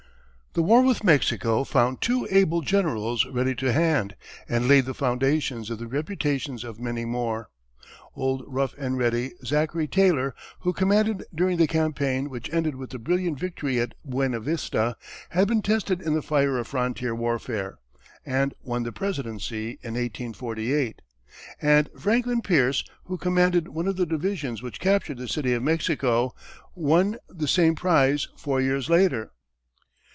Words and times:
The 0.53 0.61
war 0.63 0.81
with 0.81 1.05
Mexico 1.05 1.63
found 1.63 2.01
two 2.01 2.27
able 2.29 2.59
generals 2.59 3.25
ready 3.25 3.55
to 3.55 3.71
hand, 3.71 4.17
and 4.49 4.67
laid 4.67 4.83
the 4.83 4.93
foundations 4.93 5.69
of 5.69 5.79
the 5.79 5.87
reputations 5.87 6.65
of 6.65 6.77
many 6.77 7.05
more. 7.05 7.47
"Old 8.17 8.43
Rough 8.45 8.75
and 8.77 8.97
Ready" 8.97 9.31
Zachary 9.45 9.87
Taylor, 9.87 10.35
who 10.59 10.73
commanded 10.73 11.23
during 11.33 11.55
the 11.55 11.67
campaign 11.67 12.29
which 12.29 12.53
ended 12.53 12.75
with 12.75 12.89
the 12.89 12.99
brilliant 12.99 13.39
victory 13.39 13.79
at 13.79 13.93
Buena 14.03 14.41
Vista, 14.41 14.97
had 15.29 15.47
been 15.47 15.61
tested 15.61 16.01
in 16.01 16.15
the 16.15 16.21
fire 16.21 16.57
of 16.57 16.67
frontier 16.67 17.15
warfare, 17.15 17.77
and 18.25 18.53
won 18.61 18.83
the 18.83 18.91
presidency 18.91 19.79
in 19.83 19.93
1848; 19.93 21.01
and 21.61 21.89
Franklin 21.97 22.41
Pierce, 22.41 22.83
who 23.05 23.17
commanded 23.17 23.69
one 23.69 23.87
of 23.87 23.95
the 23.95 24.05
divisions 24.05 24.61
which 24.61 24.81
captured 24.81 25.17
the 25.17 25.29
City 25.29 25.53
of 25.53 25.63
Mexico, 25.63 26.33
won 26.75 27.15
the 27.29 27.47
same 27.47 27.73
prize 27.73 28.27
four 28.35 28.59
years 28.59 28.89
later. 28.89 29.31